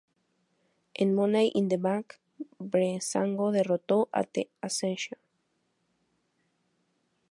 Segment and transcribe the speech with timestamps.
[0.95, 2.13] En Money in the Bank,
[2.59, 5.19] Breezango derroto a The Ascension.